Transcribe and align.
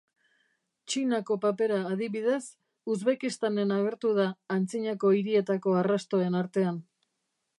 Txinako 0.91 1.35
papera, 1.43 1.75
adibidez, 1.89 2.39
Uzbekistanen 2.95 3.75
agertu 3.77 4.15
da 4.21 4.27
antzinako 4.57 5.11
hirietako 5.19 5.77
arrastoen 5.83 6.39
artean. 6.43 6.81